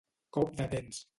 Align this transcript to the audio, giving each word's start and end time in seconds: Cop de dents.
Cop 0.37 0.55
de 0.63 0.67
dents. 0.73 1.05